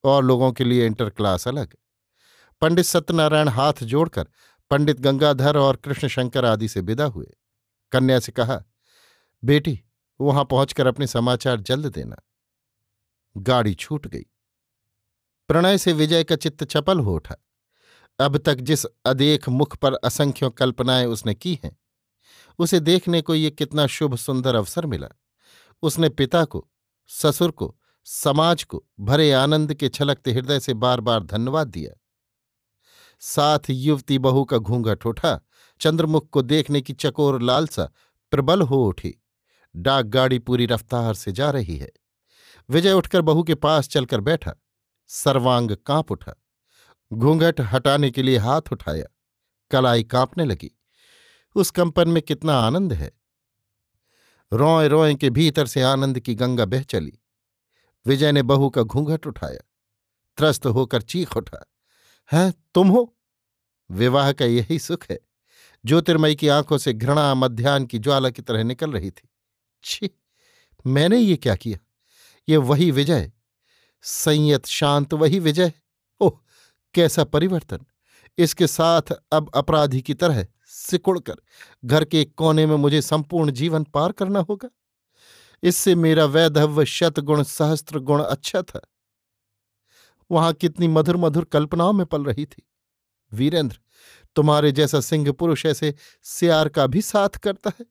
और 0.03 0.23
लोगों 0.23 0.51
के 0.51 0.63
लिए 0.63 0.85
इंटर 0.85 1.09
क्लास 1.09 1.47
अलग। 1.47 1.75
पंडित 2.61 2.85
सत्यनारायण 2.85 3.47
हाथ 3.47 3.73
जोड़कर 3.83 4.27
पंडित 4.69 4.99
गंगाधर 4.99 5.57
और 5.57 5.75
कृष्णशंकर 5.75 6.45
आदि 6.45 6.67
से 6.67 6.81
विदा 6.81 7.05
हुए। 7.05 7.33
कन्या 7.91 8.19
से 8.19 8.31
कहा, 8.31 8.63
बेटी, 9.43 9.83
वहाँ 10.21 10.45
पहुंचकर 10.45 10.87
अपने 10.87 11.07
समाचार 11.07 11.61
जल्द 11.61 11.85
देना। 11.85 12.15
गाड़ी 13.37 13.73
छूट 13.73 14.07
गई। 14.07 14.25
प्रणय 15.47 15.77
से 15.77 15.93
विजय 15.93 16.23
का 16.23 16.35
चित्त 16.35 16.63
चपल 16.63 16.99
हो 16.99 17.15
उठा। 17.15 17.35
अब 18.19 18.37
तक 18.37 18.55
जिस 18.55 18.85
अदेख 18.85 19.49
मुख 19.49 19.77
पर 19.77 19.93
असंख्यों 19.93 20.49
कल्पनाएँ 20.49 21.05
उसने 21.05 21.33
की 21.33 21.59
हैं, 21.63 21.77
उसे 22.59 22.79
देखने 22.79 23.21
को 23.21 23.35
ये 23.35 23.51
कितना 23.51 23.87
शुभ 23.87 24.15
सुंदर 24.15 24.55
अवसर 24.55 24.85
मिला। 24.85 25.07
उसने 25.81 26.09
पिता 26.09 26.45
को, 26.45 26.69
ससुर 27.07 27.51
को, 27.51 27.79
समाज 28.03 28.63
को 28.63 28.85
भरे 28.99 29.31
आनंद 29.31 29.73
के 29.73 29.89
छलकते 29.89 30.31
हृदय 30.31 30.59
से 30.59 30.73
बार 30.73 31.01
बार 31.01 31.23
धन्यवाद 31.23 31.67
दिया। 31.67 31.99
साथ 33.19 33.59
युवती 33.69 34.19
बहू 34.19 34.45
का 34.45 34.57
घूंघट 34.57 35.05
उठा, 35.05 35.39
चंद्रमुख 35.79 36.29
को 36.29 36.41
देखने 36.41 36.81
की 36.81 36.93
चकोर 36.93 37.41
लालसा 37.41 37.91
प्रबल 38.31 38.61
हो 38.61 38.85
उठी। 38.85 39.15
डाक 39.75 40.05
गाड़ी 40.05 40.39
पूरी 40.39 40.65
रफ्तार 40.65 41.13
से 41.13 41.31
जा 41.31 41.49
रही 41.51 41.77
है। 41.77 41.91
विजय 42.69 42.93
उठकर 42.93 43.21
बहू 43.21 43.43
के 43.43 43.55
पास 43.55 43.87
चलकर 43.87 44.21
बैठा। 44.21 44.53
सर्वांग 45.07 45.71
काँप 45.85 46.11
उठा। 46.11 46.42
घूंघट 47.13 47.61
हटाने 47.61 48.11
के 48.11 48.23
लिए 48.23 48.37
हाथ 48.37 48.61
उठाया। 48.71 49.05
कलाई 49.71 50.03
कांपने 50.03 50.45
लगी। 50.45 50.79
उस 51.55 51.71
कंपन 51.71 52.09
में 52.09 52.21
कितना 52.21 52.53
आनंद 52.53 52.93
है। 52.93 53.11
रोए 54.53 54.87
रोए 54.87 55.15
के 55.15 55.29
भीतर 55.29 55.67
से 55.67 55.81
आनंद 55.81 56.19
की 56.19 56.35
गंगा 56.35 56.65
बह 56.65 56.81
चली। 56.81 57.19
विजय 58.05 58.31
ने 58.31 58.43
बहू 58.43 58.69
का 58.69 58.81
घूंघट 58.81 59.27
उठाया। 59.27 59.69
त्रस्त 60.37 60.65
होकर 60.65 61.01
चीख 61.01 61.37
उठा। 61.37 61.73
है, 62.31 62.53
तुम 62.75 62.87
हो? 62.87 63.17
विवाह 63.91 64.31
का 64.31 64.45
यही 64.45 64.79
सुख 64.79 65.05
है। 65.11 65.19
ज्योतिर्मयी 65.85 66.35
की 66.35 66.47
आँखों 66.47 66.77
से 66.77 66.93
घृणा 66.93 67.33
मध्यान्ह 67.33 67.85
की 67.85 67.99
ज्वाला 67.99 68.29
की 68.29 68.41
तरह 68.41 68.63
निकल 68.63 68.91
रही 68.91 69.11
थी। 69.11 69.29
छी, 69.83 70.09
मैंने 70.87 71.19
ये 71.19 71.35
क्या 71.35 71.55
किया? 71.55 71.79
ये 72.49 72.57
वही 72.57 72.91
विजय। 72.91 73.31
संयत 74.01 74.65
शांत 74.65 75.13
वही 75.13 75.39
विजय। 75.39 75.73
कैसा 76.93 77.23
परिवर्तन? 77.23 77.79
इसके 78.37 78.67
साथ 78.67 79.01
अब 79.31 79.51
अपराधी 79.55 80.01
की 80.01 80.13
तरह 80.13 80.47
सिकुड़कर 80.65 81.35
घर 81.85 82.05
के 82.05 82.21
एक 82.21 82.35
कोने 82.35 82.65
में 82.65 82.75
मुझे 82.75 83.01
संपूर्ण 83.01 83.51
जीवन 83.51 83.83
पार 83.83 84.11
करना 84.11 84.39
होगा। 84.39 84.69
इससे 85.63 85.95
मेरा 85.95 86.25
वैधव्य 86.25 86.85
शतगुण 86.85 87.43
सहस्त्र 87.43 87.99
गुण 87.99 88.23
अच्छा 88.23 88.61
था। 88.61 88.81
वहाँ 90.31 90.53
कितनी 90.53 90.87
मधुर 90.87 91.17
मधुर 91.17 91.43
कल्पनाओं 91.43 91.93
में 91.93 92.05
पल 92.05 92.23
रही 92.23 92.45
थी। 92.45 92.63
वीरेंद्र, 93.33 93.79
तुम्हारे 94.35 94.71
जैसा 94.71 94.99
सिंह 94.99 95.31
पुरुष 95.31 95.65
ऐसे 95.65 95.93
सियार 96.23 96.69
का 96.69 96.87
भी 96.87 97.01
साथ 97.01 97.29
करता 97.29 97.71
है? 97.79 97.85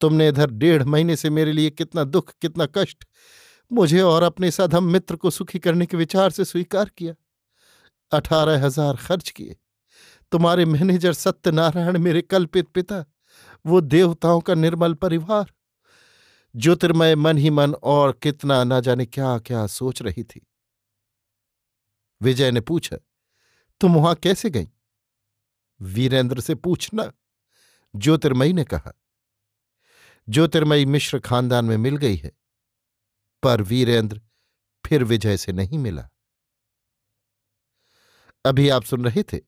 तुमने 0.00 0.28
इधर 0.28 0.50
डेढ़ 0.50 0.82
महीने 0.82 1.16
से 1.16 1.30
मेरे 1.30 1.52
लिए 1.52 1.70
कितना 1.70 2.04
दुख, 2.04 2.32
कितना 2.42 2.66
कष्ट, 2.66 3.04
मुझे 3.72 4.00
और 4.00 4.22
अपने 4.22 4.50
सधम 4.50 4.84
मित्र 4.84 5.16
को 5.16 5.30
सुखी 5.30 5.58
करने 5.58 5.86
के 5.86 5.96
विचार 5.96 6.30
से 6.30 6.44
स्वीकार 6.44 6.90
किया। 6.96 7.14
अठारह 8.12 8.64
हज़ार 8.64 8.96
खर्च 8.98 9.30
किए। 9.30 9.56
तुम्हारे 10.32 10.64
मैनेजर 10.66 11.12
सत्यनारायण 11.14 11.98
मेरे 11.98 12.22
कल्पित 12.22 12.68
पिता, 12.68 13.04
वो 13.64 13.80
देवताओं 13.80 14.40
का 14.40 14.54
निर्मल 14.56 14.94
परिवार। 14.96 15.52
ज्योतिर्मय 16.54 17.14
मन 17.16 17.38
ही 17.38 17.50
मन 17.50 17.74
और 17.74 18.12
कितना 18.22 18.62
ना 18.64 18.80
जाने 18.80 19.06
क्या 19.06 19.36
क्या 19.40 19.66
सोच 19.68 20.02
रही 20.02 20.24
थी। 20.24 20.40
विजय 22.20 22.50
ने 22.50 22.60
पूछा, 22.62 22.96
तुम 23.80 23.94
वहाँ 23.94 24.14
कैसे 24.14 24.50
गई? 24.50 24.68
वीरेंद्र 25.80 26.40
से 26.40 26.54
पूछना, 26.56 27.10
ज्योतिर्मयी 27.94 28.52
ने 28.52 28.64
कहा, 28.64 28.92
ज्योतिर्मयी 30.28 30.86
मिश्र 30.86 31.18
खानदान 31.20 31.64
में 31.64 31.76
मिल 31.78 31.96
गई 31.96 32.16
है, 32.16 32.32
पर 33.42 33.62
वीरेंद्र 33.62 34.20
फिर 34.84 35.04
विजय 35.04 35.36
से 35.36 35.52
नहीं 35.52 35.78
मिला। 35.78 36.08
अभी 38.44 38.68
आप 38.68 38.84
सुन 38.84 39.04
रहे 39.04 39.22
थे 39.22 39.38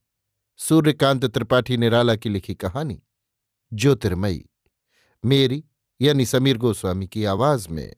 सूर्यकांत 0.57 1.25
त्रिपाठी 1.25 1.77
निराला 1.77 2.15
की 2.17 2.29
लिखी 2.29 2.55
कहानी 2.55 3.03
ज्योतिर्मयी। 3.73 4.45
मेरी 5.25 5.65
यानी 6.01 6.27
समीर 6.27 6.59
गोस्वामी 6.59 7.07
की 7.07 7.25
आवाज़ 7.25 7.69
में 7.69 7.95